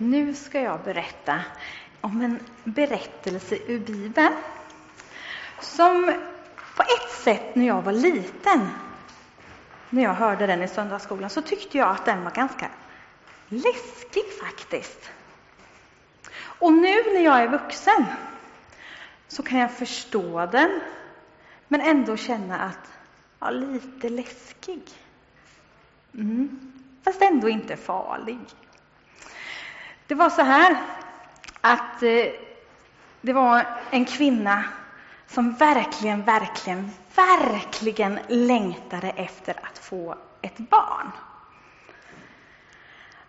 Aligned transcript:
Nu 0.00 0.34
ska 0.34 0.60
jag 0.60 0.80
berätta 0.84 1.40
om 2.00 2.20
en 2.20 2.40
berättelse 2.64 3.58
ur 3.66 3.78
Bibeln 3.78 4.34
som 5.60 6.14
på 6.76 6.82
ett 6.82 7.10
sätt 7.10 7.54
när 7.54 7.66
jag 7.66 7.82
var 7.82 7.92
liten, 7.92 8.68
när 9.90 10.02
jag 10.02 10.14
hörde 10.14 10.46
den 10.46 10.62
i 10.62 10.68
söndagsskolan, 10.68 11.30
så 11.30 11.42
tyckte 11.42 11.78
jag 11.78 11.88
att 11.88 12.04
den 12.04 12.24
var 12.24 12.30
ganska 12.30 12.70
läskig 13.48 14.22
faktiskt. 14.40 15.10
Och 16.40 16.72
nu 16.72 16.94
när 17.14 17.24
jag 17.24 17.42
är 17.42 17.48
vuxen 17.48 18.04
så 19.28 19.42
kan 19.42 19.58
jag 19.58 19.72
förstå 19.72 20.46
den, 20.46 20.80
men 21.68 21.80
ändå 21.80 22.16
känna 22.16 22.58
att, 22.58 22.92
ja, 23.38 23.50
lite 23.50 24.08
läskig. 24.08 24.82
Mm. 26.14 26.72
Fast 27.04 27.22
ändå 27.22 27.48
inte 27.48 27.76
farlig. 27.76 28.38
Det 30.08 30.14
var 30.14 30.30
så 30.30 30.42
här 30.42 30.76
att 31.60 32.02
eh, 32.02 32.24
det 33.20 33.32
var 33.32 33.66
en 33.90 34.04
kvinna 34.04 34.64
som 35.26 35.54
verkligen, 35.54 36.22
verkligen, 36.22 36.90
verkligen 37.16 38.18
längtade 38.28 39.10
efter 39.10 39.54
att 39.62 39.78
få 39.78 40.14
ett 40.42 40.58
barn. 40.58 41.10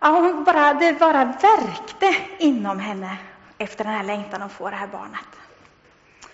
Ja, 0.00 0.08
hon 0.08 0.44
bara, 0.44 0.74
det 0.74 0.98
bara 0.98 1.24
verkte 1.24 2.16
inom 2.38 2.78
henne 2.78 3.16
efter 3.58 3.84
den 3.84 3.92
här 3.92 4.04
längtan 4.04 4.42
att 4.42 4.52
få 4.52 4.70
det 4.70 4.76
här 4.76 4.86
barnet. 4.86 5.28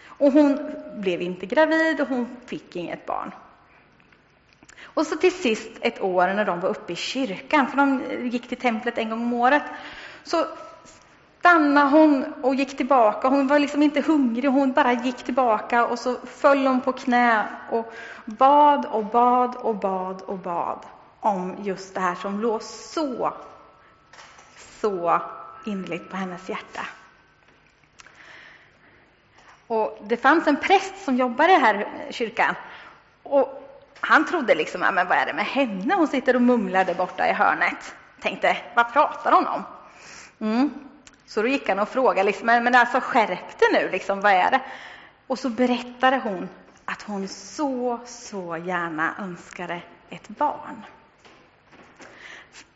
Och 0.06 0.32
hon 0.32 0.74
blev 0.96 1.22
inte 1.22 1.46
gravid 1.46 2.00
och 2.00 2.08
hon 2.08 2.36
fick 2.46 2.76
inget 2.76 3.06
barn. 3.06 3.34
Och 4.82 5.06
så 5.06 5.16
till 5.16 5.32
sist 5.32 5.70
ett 5.80 6.00
år 6.00 6.26
när 6.26 6.44
de 6.44 6.60
var 6.60 6.68
uppe 6.68 6.92
i 6.92 6.96
kyrkan, 6.96 7.66
för 7.66 7.76
de 7.76 8.02
gick 8.28 8.48
till 8.48 8.58
templet 8.58 8.98
en 8.98 9.10
gång 9.10 9.22
om 9.22 9.32
året, 9.32 9.62
så 10.26 10.46
stannade 11.38 11.90
hon 11.90 12.34
och 12.42 12.54
gick 12.54 12.76
tillbaka. 12.76 13.28
Hon 13.28 13.46
var 13.46 13.58
liksom 13.58 13.82
inte 13.82 14.00
hungrig, 14.00 14.48
hon 14.48 14.72
bara 14.72 14.92
gick 14.92 15.16
tillbaka 15.16 15.86
och 15.86 15.98
så 15.98 16.16
föll 16.26 16.66
hon 16.66 16.80
på 16.80 16.92
knä 16.92 17.48
och 17.70 17.92
bad 18.24 18.86
och 18.86 19.04
bad 19.04 19.56
och 19.56 19.74
bad 19.74 20.22
och 20.22 20.38
bad 20.38 20.78
om 21.20 21.56
just 21.62 21.94
det 21.94 22.00
här 22.00 22.14
som 22.14 22.40
låg 22.40 22.62
så, 22.62 23.32
så 24.80 25.20
innerligt 25.66 26.10
på 26.10 26.16
hennes 26.16 26.48
hjärta. 26.48 26.82
Och 29.66 29.98
det 30.02 30.16
fanns 30.16 30.46
en 30.46 30.56
präst 30.56 31.04
som 31.04 31.16
jobbade 31.16 31.52
i 31.52 31.56
här 31.56 31.88
kyrkan. 32.10 32.54
Och 33.22 33.62
han 34.00 34.26
trodde 34.26 34.54
liksom, 34.54 34.80
men 34.80 35.08
vad 35.08 35.18
är 35.18 35.26
det 35.26 35.32
med 35.32 35.46
henne? 35.46 35.94
Hon 35.94 36.08
sitter 36.08 36.36
och 36.36 36.42
mumlar 36.42 36.84
där 36.84 36.94
borta 36.94 37.28
i 37.28 37.32
hörnet. 37.32 37.94
Tänkte, 38.20 38.56
vad 38.74 38.92
pratar 38.92 39.32
hon 39.32 39.46
om? 39.46 39.62
Mm. 40.40 40.70
Så 41.26 41.42
då 41.42 41.48
gick 41.48 41.68
han 41.68 41.78
och 41.78 41.88
frågade, 41.88 42.22
liksom, 42.22 42.46
men 42.46 42.74
alltså 42.74 43.00
skärp 43.00 43.58
dig 43.58 43.68
nu, 43.72 43.90
liksom, 43.90 44.20
vad 44.20 44.32
är 44.32 44.50
det? 44.50 44.60
Och 45.26 45.38
så 45.38 45.50
berättade 45.50 46.16
hon 46.16 46.48
att 46.84 47.02
hon 47.02 47.28
så, 47.28 48.00
så 48.06 48.56
gärna 48.56 49.14
önskade 49.18 49.82
ett 50.10 50.28
barn. 50.28 50.84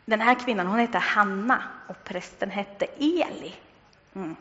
Den 0.05 0.21
här 0.21 0.35
kvinnan 0.35 0.67
hon 0.67 0.79
hette 0.79 0.97
Hanna 0.97 1.63
och 1.87 2.03
prästen 2.03 2.49
hette 2.49 2.85
Eli. 2.85 3.55
Mm. 4.13 4.35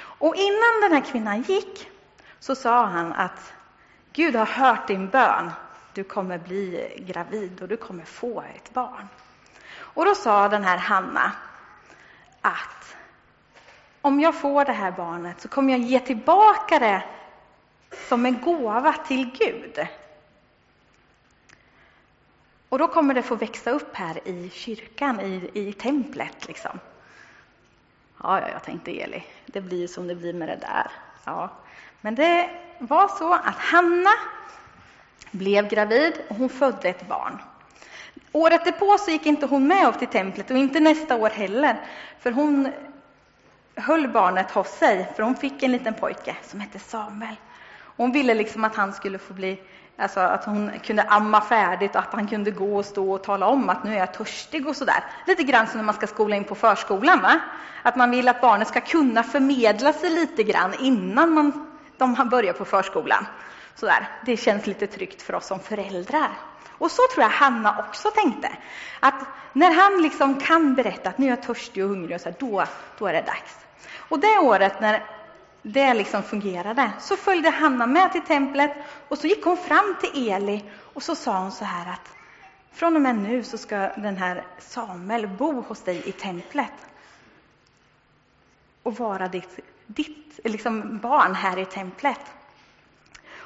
Och 0.00 0.34
innan 0.36 0.80
den 0.82 0.92
här 0.92 1.10
kvinnan 1.10 1.42
gick 1.42 1.88
så 2.38 2.54
sa 2.54 2.84
han 2.84 3.12
att 3.12 3.52
Gud 4.12 4.36
har 4.36 4.46
hört 4.46 4.86
din 4.86 5.08
bön. 5.08 5.50
Du 5.92 6.04
kommer 6.04 6.38
bli 6.38 6.94
gravid 7.06 7.62
och 7.62 7.68
du 7.68 7.76
kommer 7.76 8.04
få 8.04 8.44
ett 8.56 8.74
barn. 8.74 9.08
Och 9.76 10.04
då 10.04 10.14
sa 10.14 10.48
den 10.48 10.64
här 10.64 10.76
Hanna 10.76 11.32
att 12.40 12.96
om 14.00 14.20
jag 14.20 14.40
får 14.40 14.64
det 14.64 14.72
här 14.72 14.92
barnet 14.92 15.40
så 15.40 15.48
kommer 15.48 15.72
jag 15.72 15.80
ge 15.80 16.00
tillbaka 16.00 16.78
det 16.78 17.02
som 18.08 18.26
en 18.26 18.40
gåva 18.40 18.92
till 18.92 19.30
Gud. 19.38 19.86
Och 22.68 22.78
då 22.78 22.88
kommer 22.88 23.14
det 23.14 23.22
få 23.22 23.34
växa 23.34 23.70
upp 23.70 23.96
här 23.96 24.28
i 24.28 24.50
kyrkan, 24.50 25.20
i, 25.20 25.50
i 25.54 25.72
templet. 25.72 26.48
Liksom. 26.48 26.78
Ja, 28.22 28.40
ja, 28.40 28.48
jag 28.48 28.62
tänkte 28.62 28.90
Eli, 28.90 29.24
det 29.46 29.60
blir 29.60 29.86
som 29.86 30.06
det 30.06 30.14
blir 30.14 30.32
med 30.32 30.48
det 30.48 30.56
där. 30.56 30.90
Ja. 31.24 31.50
Men 32.00 32.14
det 32.14 32.50
var 32.78 33.08
så 33.08 33.34
att 33.34 33.58
Hanna 33.58 34.14
blev 35.30 35.68
gravid 35.68 36.12
och 36.28 36.36
hon 36.36 36.48
födde 36.48 36.88
ett 36.88 37.08
barn. 37.08 37.38
Året 38.32 38.64
därpå 38.64 38.98
så 38.98 39.10
gick 39.10 39.26
inte 39.26 39.46
hon 39.46 39.66
med 39.66 39.88
upp 39.88 39.98
till 39.98 40.08
templet 40.08 40.50
och 40.50 40.56
inte 40.56 40.80
nästa 40.80 41.16
år 41.16 41.30
heller. 41.30 41.76
För 42.20 42.30
hon 42.30 42.68
höll 43.76 44.08
barnet 44.08 44.50
hos 44.50 44.68
sig, 44.68 45.12
för 45.16 45.22
hon 45.22 45.36
fick 45.36 45.62
en 45.62 45.72
liten 45.72 45.94
pojke 45.94 46.36
som 46.42 46.60
hette 46.60 46.78
Samuel. 46.78 47.36
Hon 47.96 48.12
ville 48.12 48.34
liksom 48.34 48.64
att 48.64 48.76
han 48.76 48.92
skulle 48.92 49.18
få 49.18 49.34
bli, 49.34 49.60
alltså 49.96 50.20
att 50.20 50.44
hon 50.44 50.70
kunde 50.82 51.02
amma 51.02 51.40
färdigt 51.40 51.94
och 51.94 52.00
att 52.00 52.12
han 52.12 52.26
kunde 52.28 52.50
gå 52.50 52.76
och 52.76 52.84
stå 52.84 53.12
och 53.12 53.22
tala 53.24 53.46
om 53.46 53.68
att 53.68 53.84
nu 53.84 53.94
är 53.94 53.98
jag 53.98 54.14
törstig 54.14 54.68
och 54.68 54.76
sådär. 54.76 55.04
Lite 55.26 55.42
grann 55.42 55.66
som 55.66 55.76
när 55.76 55.84
man 55.84 55.94
ska 55.94 56.06
skola 56.06 56.36
in 56.36 56.44
på 56.44 56.54
förskolan, 56.54 57.22
va? 57.22 57.40
Att 57.82 57.96
man 57.96 58.10
vill 58.10 58.28
att 58.28 58.40
barnet 58.40 58.68
ska 58.68 58.80
kunna 58.80 59.22
förmedla 59.22 59.92
sig 59.92 60.10
lite 60.10 60.42
grann 60.42 60.74
innan 60.80 61.30
man, 61.30 61.66
de 61.96 62.28
börjar 62.30 62.52
på 62.52 62.64
förskolan. 62.64 63.26
Sådär. 63.78 64.08
Det 64.24 64.36
känns 64.36 64.66
lite 64.66 64.86
tryggt 64.86 65.22
för 65.22 65.34
oss 65.34 65.46
som 65.46 65.60
föräldrar. 65.60 66.30
Och 66.70 66.90
så 66.90 67.02
tror 67.14 67.22
jag 67.22 67.30
Hanna 67.30 67.78
också 67.78 68.10
tänkte. 68.10 68.50
Att 69.00 69.26
när 69.52 69.74
han 69.74 70.02
liksom 70.02 70.40
kan 70.40 70.74
berätta 70.74 71.08
att 71.08 71.18
nu 71.18 71.26
är 71.26 71.30
jag 71.30 71.42
törstig 71.42 71.84
och 71.84 71.90
hungrig, 71.90 72.14
och 72.14 72.20
så 72.20 72.28
här, 72.28 72.36
då, 72.38 72.64
då 72.98 73.06
är 73.06 73.12
det 73.12 73.22
dags. 73.22 73.56
Och 74.08 74.20
det 74.20 74.38
året 74.38 74.80
när 74.80 75.04
det 75.62 75.94
liksom 75.94 76.22
fungerade 76.22 76.90
så 77.00 77.16
följde 77.16 77.50
Hanna 77.50 77.86
med 77.86 78.12
till 78.12 78.22
templet 78.22 78.72
och 79.08 79.18
så 79.18 79.26
gick 79.26 79.44
hon 79.44 79.56
fram 79.56 79.96
till 80.00 80.30
Eli 80.30 80.64
och 80.94 81.02
så 81.02 81.14
sa 81.14 81.38
hon 81.38 81.52
så 81.52 81.64
här 81.64 81.92
att 81.92 82.12
från 82.72 82.96
och 82.96 83.02
med 83.02 83.16
nu 83.16 83.42
så 83.42 83.58
ska 83.58 83.76
den 83.76 84.16
här 84.16 84.44
Samuel 84.58 85.26
bo 85.26 85.60
hos 85.60 85.82
dig 85.82 86.08
i 86.08 86.12
templet 86.12 86.72
och 88.82 88.96
vara 88.96 89.28
ditt, 89.28 89.58
ditt 89.86 90.40
liksom 90.44 90.98
barn 90.98 91.34
här 91.34 91.58
i 91.58 91.64
templet. 91.64 92.20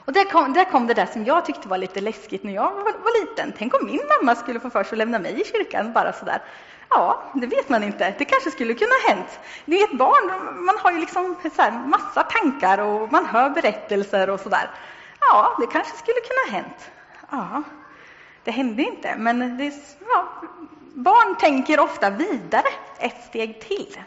Och 0.05 0.13
där 0.13 0.25
kom, 0.25 0.53
där 0.53 0.65
kom 0.65 0.87
det 0.87 0.95
där 0.95 1.07
som 1.07 1.25
jag 1.25 1.47
tyckte 1.47 1.69
var 1.69 1.79
lite 1.79 2.01
läskigt 2.01 2.45
när 2.45 2.53
jag 2.55 2.73
var, 2.73 2.83
var 2.83 3.21
liten. 3.21 3.53
Tänk 3.59 3.75
om 3.75 3.87
min 3.87 4.01
mamma 4.19 4.37
skulle 4.37 4.61
få 4.61 4.71
för 4.71 4.85
sig 4.85 4.93
att 4.93 4.99
lämna 4.99 5.19
mig 5.19 5.41
i 5.41 5.45
kyrkan 5.45 5.93
bara 5.93 6.13
sådär. 6.13 6.43
Ja, 6.91 7.23
det 7.35 7.47
vet 7.47 7.69
man 7.69 7.83
inte. 7.83 8.15
Det 8.19 8.25
kanske 8.25 8.51
skulle 8.51 8.75
kunna 8.75 8.93
ha 8.93 9.15
hänt. 9.15 9.41
Ni 9.65 9.79
vet, 9.79 9.93
barn, 9.99 10.55
man 10.65 10.79
har 10.79 10.93
ju 10.93 11.01
liksom 11.01 11.37
så 11.57 11.63
här 11.63 11.87
massa 11.87 12.23
tankar 12.23 12.79
och 12.79 13.13
man 13.13 13.27
hör 13.27 13.51
berättelser 13.51 14.31
och 14.31 14.41
sådär. 14.41 14.71
Ja, 15.21 15.57
det 15.61 15.67
kanske 15.67 15.97
skulle 15.97 16.21
kunna 16.21 16.41
ha 16.51 16.63
hänt. 16.63 16.91
Ja, 17.31 17.63
det 18.45 18.51
hände 18.51 18.83
inte, 18.83 19.15
men 19.19 19.59
det, 19.59 19.75
ja, 20.09 20.29
barn 20.95 21.37
tänker 21.37 21.81
ofta 21.81 22.11
vidare, 22.11 22.69
ett 22.99 23.25
steg 23.29 23.61
till. 23.61 23.99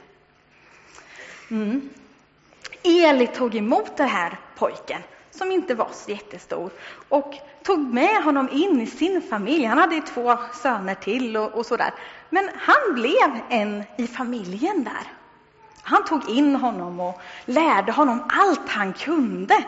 Mm. 1.52 1.90
Eli 2.84 3.28
tog 3.28 3.56
emot 3.56 3.98
den 3.98 4.10
här 4.10 4.40
pojken 4.56 5.02
som 5.38 5.52
inte 5.52 5.76
var 5.76 5.90
så 5.92 6.12
jättestor 6.12 6.72
och 7.10 7.34
tog 7.64 7.94
med 7.94 8.24
honom 8.24 8.50
in 8.52 8.82
i 8.82 8.88
sin 8.88 9.22
familj. 9.22 9.66
Han 9.66 9.78
hade 9.78 10.02
två 10.02 10.38
söner 10.54 10.96
till 10.96 11.38
och, 11.38 11.54
och 11.54 11.66
sådär. 11.66 11.94
Men 12.30 12.50
han 12.56 12.94
blev 12.96 13.42
en 13.50 13.84
i 13.98 14.08
familjen 14.08 14.84
där. 14.84 15.12
Han 15.84 16.06
tog 16.06 16.30
in 16.30 16.56
honom 16.56 17.00
och 17.00 17.22
lärde 17.46 17.92
honom 17.92 18.24
allt 18.30 18.70
han 18.70 18.94
kunde 18.94 19.64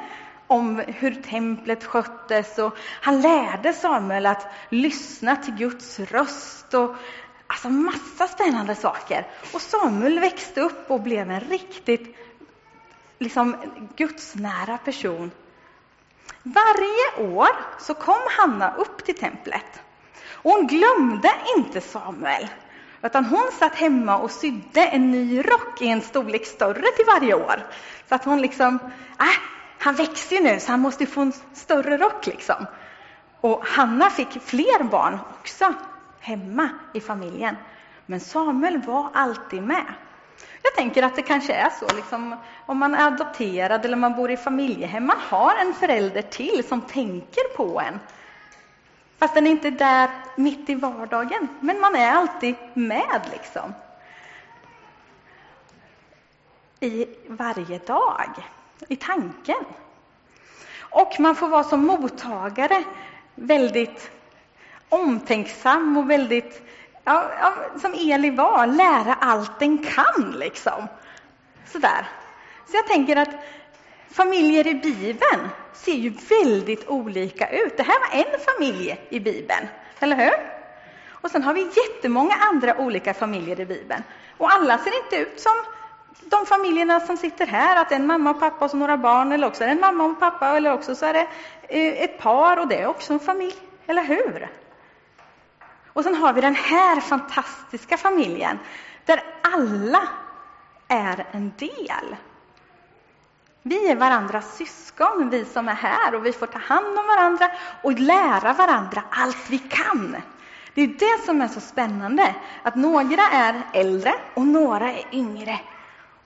om 0.47 0.83
hur 0.87 1.21
templet 1.21 1.83
sköttes 1.83 2.57
och 2.57 2.77
han 3.01 3.21
lärde 3.21 3.73
Samuel 3.73 4.25
att 4.25 4.47
lyssna 4.69 5.35
till 5.35 5.53
Guds 5.53 5.99
röst 5.99 6.73
och 6.73 6.95
alltså 7.47 7.69
massa 7.69 8.27
spännande 8.27 8.75
saker. 8.75 9.27
Och 9.53 9.61
Samuel 9.61 10.19
växte 10.19 10.61
upp 10.61 10.91
och 10.91 11.01
blev 11.01 11.31
en 11.31 11.39
riktigt 11.39 12.15
liksom, 13.19 13.55
gudsnära 13.95 14.77
person 14.77 15.31
varje 16.53 17.35
år 17.35 17.49
så 17.79 17.93
kom 17.93 18.19
Hanna 18.37 18.73
upp 18.75 19.05
till 19.05 19.17
templet. 19.17 19.81
Och 20.29 20.51
hon 20.51 20.67
glömde 20.67 21.31
inte 21.57 21.81
Samuel, 21.81 22.47
utan 23.01 23.25
hon 23.25 23.51
satt 23.59 23.75
hemma 23.75 24.17
och 24.17 24.31
sydde 24.31 24.85
en 24.85 25.11
ny 25.11 25.41
rock 25.41 25.81
i 25.81 25.87
en 25.87 26.01
storlek 26.01 26.45
större 26.45 26.91
till 26.95 27.05
varje 27.07 27.33
år. 27.33 27.65
Så 28.09 28.15
att 28.15 28.25
hon 28.25 28.41
liksom, 28.41 28.79
äh, 29.19 29.25
han 29.79 29.95
växer 29.95 30.35
ju 30.35 30.43
nu 30.43 30.59
så 30.59 30.71
han 30.71 30.79
måste 30.79 31.05
få 31.05 31.21
en 31.21 31.33
större 31.53 31.97
rock 31.97 32.27
liksom. 32.27 32.65
Och 33.41 33.65
Hanna 33.65 34.09
fick 34.09 34.41
fler 34.41 34.83
barn 34.83 35.19
också 35.39 35.73
hemma 36.19 36.69
i 36.93 37.01
familjen. 37.01 37.55
Men 38.05 38.19
Samuel 38.19 38.81
var 38.81 39.09
alltid 39.13 39.63
med. 39.63 39.85
Jag 40.63 40.75
tänker 40.75 41.03
att 41.03 41.15
det 41.15 41.21
kanske 41.21 41.53
är 41.53 41.69
så, 41.69 41.95
liksom, 41.95 42.35
om 42.65 42.77
man 42.77 42.95
är 42.95 43.07
adopterad 43.07 43.85
eller 43.85 43.97
man 43.97 44.15
bor 44.15 44.31
i 44.31 44.37
familjehem, 44.37 45.05
man 45.05 45.19
har 45.19 45.55
en 45.55 45.73
förälder 45.73 46.21
till 46.21 46.63
som 46.67 46.81
tänker 46.81 47.55
på 47.55 47.81
en. 47.81 47.99
Fast 49.19 49.33
den 49.33 49.47
är 49.47 49.51
inte 49.51 49.69
där 49.69 50.09
mitt 50.35 50.69
i 50.69 50.75
vardagen, 50.75 51.47
men 51.59 51.79
man 51.79 51.95
är 51.95 52.11
alltid 52.11 52.55
med. 52.73 53.21
liksom. 53.31 53.73
i 56.79 57.05
varje 57.27 57.77
dag, 57.77 58.31
i 58.87 58.95
tanken. 58.95 59.65
Och 60.79 61.19
man 61.19 61.35
får 61.35 61.47
vara 61.47 61.63
som 61.63 61.85
mottagare 61.85 62.83
väldigt 63.35 64.11
omtänksam 64.89 65.97
och 65.97 66.09
väldigt, 66.09 66.66
ja, 67.07 67.31
ja, 67.39 67.53
som 67.81 67.93
Eli 67.93 68.29
var, 68.29 68.67
lära 68.67 69.13
allt 69.13 69.59
den 69.59 69.77
kan 69.77 70.31
liksom. 70.39 70.87
Sådär. 71.65 72.09
Så 72.65 72.75
jag 72.75 72.87
tänker 72.87 73.15
att 73.15 73.29
familjer 74.11 74.67
i 74.67 74.73
Bibeln 74.73 75.49
ser 75.73 75.93
ju 75.93 76.09
väldigt 76.29 76.87
olika 76.87 77.49
ut. 77.49 77.77
Det 77.77 77.83
här 77.83 77.99
var 77.99 78.19
en 78.19 78.39
familj 78.39 79.07
i 79.09 79.19
Bibeln, 79.19 79.67
eller 79.99 80.15
hur? 80.15 80.33
Och 81.11 81.31
sen 81.31 81.43
har 81.43 81.53
vi 81.53 81.61
jättemånga 81.61 82.35
andra 82.35 82.77
olika 82.77 83.13
familjer 83.13 83.59
i 83.59 83.65
Bibeln. 83.65 84.03
Och 84.37 84.53
alla 84.53 84.77
ser 84.77 85.03
inte 85.03 85.15
ut 85.15 85.39
som 85.39 85.53
de 86.21 86.45
familjerna 86.45 86.99
som 86.99 87.17
sitter 87.17 87.47
här, 87.47 87.81
att 87.81 87.91
en 87.91 88.07
mamma 88.07 88.29
och 88.29 88.39
pappa 88.39 88.65
och 88.65 88.71
så 88.71 88.77
några 88.77 88.97
barn, 88.97 89.31
eller 89.31 89.47
också 89.47 89.63
är 89.63 89.67
det 89.67 89.73
en 89.73 89.79
mamma 89.79 90.05
och 90.05 90.19
pappa, 90.19 90.57
eller 90.57 90.73
också 90.73 90.95
så 90.95 91.05
är 91.05 91.13
det 91.13 91.27
eh, 91.67 92.03
ett 92.03 92.19
par 92.19 92.59
och 92.59 92.67
det 92.67 92.75
är 92.75 92.87
också 92.87 93.13
en 93.13 93.19
familj, 93.19 93.55
eller 93.87 94.03
hur? 94.03 94.49
Och 95.97 96.03
sen 96.03 96.15
har 96.15 96.33
vi 96.33 96.41
den 96.41 96.55
här 96.55 96.99
fantastiska 96.99 97.97
familjen, 97.97 98.59
där 99.05 99.23
alla 99.55 100.07
är 100.87 101.25
en 101.31 101.53
del. 101.57 102.15
Vi 103.63 103.91
är 103.91 103.95
varandras 103.95 104.57
syskon, 104.57 105.29
vi 105.29 105.45
som 105.45 105.69
är 105.69 105.73
här, 105.73 106.15
och 106.15 106.25
vi 106.25 106.33
får 106.33 106.47
ta 106.47 106.59
hand 106.59 106.99
om 106.99 107.07
varandra 107.07 107.51
och 107.83 107.99
lära 107.99 108.53
varandra 108.53 109.03
allt 109.09 109.49
vi 109.49 109.59
kan. 109.59 110.15
Det 110.73 110.81
är 110.81 110.87
det 110.87 111.25
som 111.25 111.41
är 111.41 111.47
så 111.47 111.59
spännande, 111.59 112.35
att 112.63 112.75
några 112.75 113.23
är 113.31 113.61
äldre 113.73 114.13
och 114.33 114.47
några 114.47 114.91
är 114.91 115.05
yngre. 115.11 115.59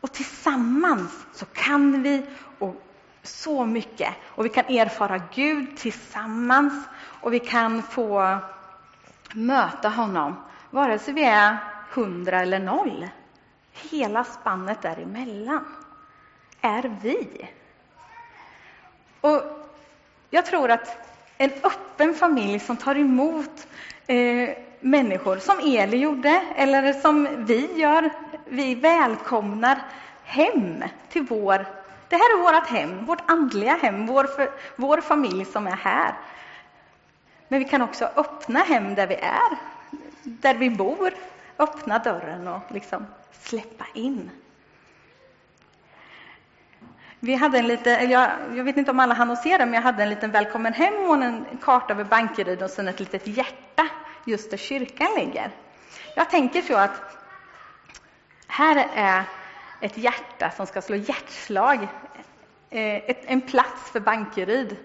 Och 0.02 0.12
tillsammans 0.12 1.12
så 1.34 1.46
kan 1.46 2.04
vi 2.04 2.26
och 2.60 2.84
så 3.24 3.66
mycket. 3.66 4.14
Och 4.28 4.46
vi 4.46 4.50
kan 4.50 4.66
erfara 4.66 5.22
Gud 5.34 5.78
tillsammans 5.78 6.74
och 7.22 7.34
vi 7.34 7.40
kan 7.40 7.84
få 7.84 8.38
möta 9.36 9.90
honom, 9.90 10.36
vare 10.70 11.00
sig 11.00 11.14
vi 11.14 11.24
är 11.24 11.58
hundra 11.90 12.42
eller 12.42 12.60
noll. 12.60 13.08
Hela 13.72 14.24
spannet 14.24 14.82
däremellan 14.82 15.66
är 16.62 16.98
vi. 17.02 17.50
Och 19.22 19.42
jag 20.30 20.46
tror 20.46 20.72
att 20.72 20.98
en 21.38 21.52
öppen 21.64 22.14
familj 22.14 22.60
som 22.60 22.78
tar 22.78 22.98
emot 22.98 23.68
eh, 24.08 24.50
människor, 24.80 25.38
som 25.38 25.60
Eli 25.60 25.98
gjorde, 25.98 26.42
eller 26.56 26.94
som 26.94 27.28
vi 27.38 27.80
gör, 27.80 28.10
vi 28.46 28.76
välkomnar 28.76 29.82
hem 30.24 30.84
till 31.10 31.24
vår... 31.24 31.66
Det 32.10 32.16
här 32.16 32.38
är 32.38 32.42
vårt 32.42 32.70
hem, 32.70 33.06
vårt 33.06 33.32
andliga 33.32 33.76
hem, 33.76 34.06
vår, 34.06 34.28
vår 34.76 35.02
familj 35.02 35.46
som 35.46 35.68
är 35.68 35.76
här. 35.76 36.14
Men 37.52 37.60
vi 37.60 37.66
kan 37.66 37.82
också 37.82 38.10
öppna 38.16 38.60
hem 38.60 38.96
där 38.96 39.08
vi 39.08 39.16
är, 39.16 39.58
där 40.24 40.54
vi 40.54 40.70
bor, 40.70 41.14
öppna 41.58 42.00
dörren 42.00 42.48
och 42.48 42.62
liksom 42.70 43.06
släppa 43.32 43.86
in. 43.94 44.32
Vi 47.20 47.36
hade 47.36 47.58
en 47.58 47.68
liten, 47.68 48.10
jag, 48.10 48.30
jag 48.54 48.64
vet 48.64 48.78
inte 48.78 48.92
om 48.92 49.00
alla 49.00 49.14
hann 49.14 49.38
se 49.38 49.58
det, 49.58 49.66
men 49.66 49.74
jag 49.74 49.82
hade 49.82 50.04
en 50.04 50.10
liten 50.10 50.32
välkommen 50.32 50.74
hem 50.74 50.94
och 50.94 51.24
en 51.24 51.46
karta 51.62 51.94
över 51.94 52.04
Bankeryd 52.04 52.64
och 52.64 52.70
sen 52.70 52.88
ett 52.88 53.00
litet 53.00 53.28
hjärta 53.28 53.88
just 54.26 54.52
där 54.52 54.58
kyrkan 54.58 55.10
ligger. 55.16 55.52
Jag 56.16 56.30
tänker 56.30 56.62
så 56.62 56.76
att 56.76 57.02
här 58.48 58.88
är 58.96 59.24
ett 59.82 59.98
hjärta 59.98 60.52
som 60.58 60.68
ska 60.68 60.82
slå 60.82 60.96
hjärtslag, 60.96 61.88
eh, 62.70 63.16
en 63.26 63.42
plats 63.42 63.92
för 63.92 64.00
Bankeryd. 64.00 64.78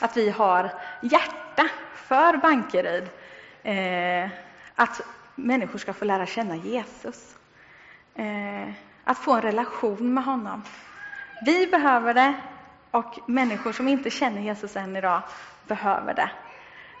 Att 0.00 0.16
vi 0.16 0.30
har 0.30 0.70
hjärta 1.02 1.47
för 1.94 2.36
Bankeryd. 2.36 3.08
Eh, 3.62 4.30
att 4.74 5.00
människor 5.34 5.78
ska 5.78 5.92
få 5.92 6.04
lära 6.04 6.26
känna 6.26 6.56
Jesus. 6.56 7.36
Eh, 8.14 8.68
att 9.04 9.18
få 9.18 9.32
en 9.32 9.42
relation 9.42 10.14
med 10.14 10.24
honom. 10.24 10.62
Vi 11.46 11.66
behöver 11.66 12.14
det 12.14 12.34
och 12.90 13.18
människor 13.26 13.72
som 13.72 13.88
inte 13.88 14.10
känner 14.10 14.40
Jesus 14.40 14.76
än 14.76 14.96
idag 14.96 15.22
behöver 15.66 16.14
det. 16.14 16.30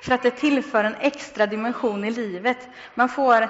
För 0.02 0.14
att 0.14 0.22
det 0.22 0.30
tillför 0.30 0.84
en 0.84 0.94
extra 1.00 1.46
dimension 1.46 2.04
i 2.04 2.10
livet. 2.10 2.68
Man 2.94 3.08
får 3.08 3.48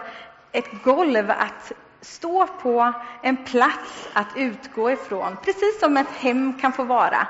ett 0.53 0.83
golv 0.83 1.31
att 1.31 1.73
stå 2.01 2.47
på, 2.47 2.93
en 3.23 3.37
plats 3.37 4.09
att 4.13 4.37
utgå 4.37 4.91
ifrån. 4.91 5.37
Precis 5.45 5.81
som 5.81 5.97
ett 5.97 6.11
hem 6.11 6.59
kan 6.61 6.73
få 6.73 6.85
vara. 6.85 7.29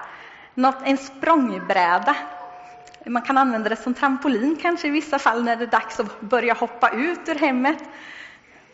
Något, 0.54 0.82
en 0.84 0.96
språngbräda. 0.96 2.16
Man 3.06 3.22
kan 3.22 3.38
använda 3.38 3.68
det 3.68 3.76
som 3.76 3.94
trampolin 3.94 4.56
kanske 4.62 4.88
i 4.88 4.90
vissa 4.90 5.18
fall 5.18 5.44
när 5.44 5.56
det 5.56 5.64
är 5.64 5.66
dags 5.66 6.00
att 6.00 6.20
börja 6.20 6.54
hoppa 6.54 6.90
ut 6.90 7.28
ur 7.28 7.34
hemmet 7.34 7.78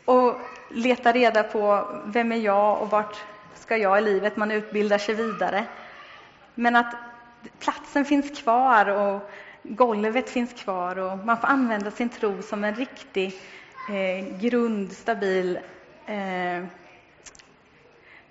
och 0.04 0.40
leta 0.70 1.12
reda 1.12 1.42
på 1.42 1.88
vem 2.04 2.32
är 2.32 2.36
jag 2.36 2.82
och 2.82 2.90
vart 2.90 3.16
ska 3.54 3.76
jag 3.76 3.98
i 3.98 4.02
livet? 4.02 4.36
Man 4.36 4.50
utbildar 4.50 4.98
sig 4.98 5.14
vidare. 5.14 5.64
Men 6.54 6.76
att 6.76 6.94
platsen 7.58 8.04
finns 8.04 8.40
kvar 8.40 8.86
och 8.86 9.30
golvet 9.62 10.30
finns 10.30 10.52
kvar 10.52 10.98
och 10.98 11.18
man 11.18 11.40
får 11.40 11.46
använda 11.46 11.90
sin 11.90 12.08
tro 12.08 12.42
som 12.42 12.64
en 12.64 12.74
riktig 12.74 13.40
eh, 13.90 14.38
grund, 14.40 14.92
stabil, 14.92 15.58
eh, 16.06 16.64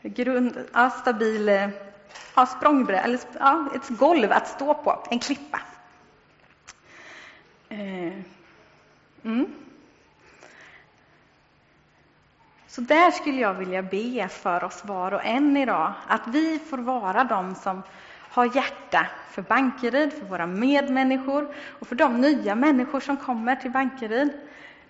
grund, 0.01 0.57
ja, 0.73 0.89
stabil 0.89 1.49
eh, 1.49 1.69
ja, 2.35 2.45
språngbräda, 2.45 3.03
eller 3.03 3.19
ja, 3.39 3.67
ett 3.75 3.89
golv 3.89 4.31
att 4.31 4.47
stå 4.47 4.73
på, 4.73 5.07
en 5.09 5.19
klippa. 5.19 5.59
Eh, 7.73 8.13
mm. 9.23 9.45
Så 12.67 12.81
där 12.81 13.11
skulle 13.11 13.41
jag 13.41 13.53
vilja 13.53 13.81
be 13.81 14.27
för 14.27 14.63
oss 14.63 14.85
var 14.85 15.11
och 15.11 15.25
en 15.25 15.57
idag, 15.57 15.93
att 16.07 16.27
vi 16.27 16.59
får 16.59 16.77
vara 16.77 17.23
de 17.23 17.55
som 17.55 17.81
har 18.29 18.55
hjärta 18.55 19.07
för 19.31 19.41
Bankeryd, 19.41 20.13
för 20.13 20.25
våra 20.25 20.47
medmänniskor 20.47 21.55
och 21.79 21.87
för 21.87 21.95
de 21.95 22.21
nya 22.21 22.55
människor 22.55 22.99
som 22.99 23.17
kommer 23.17 23.55
till 23.55 23.71
Bankeryd. 23.71 24.33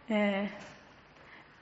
Eh, 0.08 0.46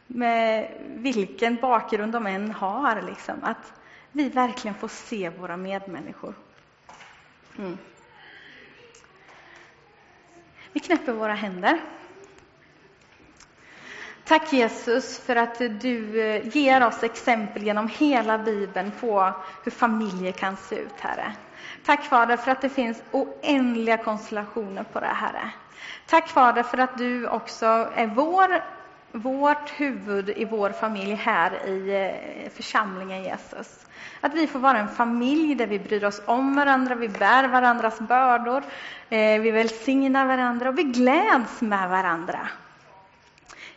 med 0.07 0.71
vilken 0.87 1.55
bakgrund 1.55 2.13
de 2.13 2.27
än 2.27 2.51
har, 2.51 3.01
liksom, 3.01 3.35
att 3.41 3.73
vi 4.11 4.29
verkligen 4.29 4.75
får 4.75 4.87
se 4.87 5.29
våra 5.29 5.57
medmänniskor. 5.57 6.33
Mm. 7.57 7.77
Vi 10.73 10.79
knäpper 10.79 11.11
våra 11.11 11.33
händer. 11.33 11.79
Tack 14.23 14.53
Jesus 14.53 15.19
för 15.19 15.35
att 15.35 15.57
du 15.57 16.21
eh, 16.21 16.47
ger 16.57 16.87
oss 16.87 17.03
exempel 17.03 17.63
genom 17.63 17.87
hela 17.87 18.37
Bibeln 18.37 18.91
på 18.99 19.33
hur 19.63 19.71
familjer 19.71 20.31
kan 20.31 20.57
se 20.57 20.75
ut, 20.75 20.99
Herre. 20.99 21.33
Tack 21.85 22.03
Fader 22.03 22.37
för 22.37 22.51
att 22.51 22.61
det 22.61 22.69
finns 22.69 23.03
oändliga 23.11 23.97
konstellationer 23.97 24.83
på 24.83 24.99
det, 24.99 25.05
Herre. 25.05 25.51
Tack 26.07 26.27
Fader 26.27 26.63
för 26.63 26.77
att 26.77 26.97
du 26.97 27.27
också 27.27 27.65
är 27.95 28.07
vår, 28.07 28.63
vårt 29.11 29.69
huvud 29.69 30.29
i 30.29 30.45
vår 30.45 30.69
familj 30.69 31.13
här 31.13 31.67
i 31.67 32.05
eh, 32.45 32.51
församlingen 32.51 33.23
Jesus. 33.23 33.85
Att 34.21 34.33
vi 34.33 34.47
får 34.47 34.59
vara 34.59 34.77
en 34.77 34.87
familj 34.87 35.55
där 35.55 35.67
vi 35.67 35.79
bryr 35.79 36.03
oss 36.03 36.21
om 36.25 36.55
varandra, 36.55 36.95
vi 36.95 37.09
bär 37.09 37.47
varandras 37.47 37.99
bördor, 37.99 38.63
eh, 39.09 39.41
vi 39.41 39.51
välsignar 39.51 40.25
varandra 40.25 40.69
och 40.69 40.77
vi 40.77 40.83
gläds 40.83 41.61
med 41.61 41.89
varandra. 41.89 42.47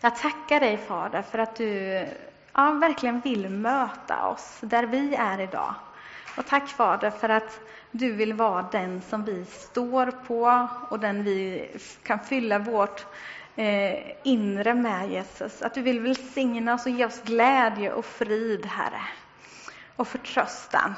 Jag 0.00 0.16
tackar 0.16 0.60
dig 0.60 0.76
Fader 0.76 1.22
för 1.22 1.38
att 1.38 1.56
du 1.56 2.06
ja, 2.52 2.70
verkligen 2.70 3.20
vill 3.20 3.48
möta 3.48 4.26
oss 4.26 4.58
där 4.60 4.82
vi 4.82 5.14
är 5.14 5.40
idag. 5.40 5.74
Och 6.36 6.46
tack 6.46 6.68
Fader 6.68 7.10
för 7.10 7.28
att 7.28 7.60
du 7.90 8.12
vill 8.12 8.32
vara 8.32 8.66
den 8.72 9.02
som 9.08 9.24
vi 9.24 9.44
står 9.44 10.10
på 10.26 10.68
och 10.88 11.00
den 11.00 11.24
vi 11.24 11.70
kan 12.02 12.18
fylla 12.18 12.58
vårt 12.58 13.06
eh, 13.56 14.12
inre 14.22 14.74
med 14.74 15.10
Jesus. 15.10 15.62
Att 15.62 15.74
du 15.74 15.82
vill 15.82 16.00
välsigna 16.00 16.74
oss 16.74 16.86
och 16.86 16.92
ge 16.92 17.04
oss 17.06 17.22
glädje 17.22 17.92
och 17.92 18.04
frid, 18.04 18.66
Herre, 18.66 19.02
och 19.96 20.08
förtröstan. 20.08 20.94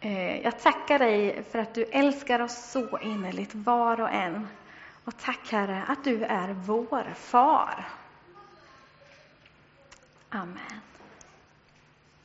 Eh, 0.00 0.40
jag 0.40 0.60
tackar 0.60 0.98
dig 0.98 1.42
för 1.50 1.58
att 1.58 1.74
du 1.74 1.84
älskar 1.84 2.40
oss 2.40 2.70
så 2.70 2.98
innerligt, 2.98 3.54
var 3.54 4.00
och 4.00 4.10
en. 4.10 4.48
Och 5.04 5.16
tack 5.18 5.52
Herre 5.52 5.82
att 5.88 6.04
du 6.04 6.24
är 6.24 6.52
vår 6.52 7.14
far. 7.14 7.88
Amen. 10.30 10.80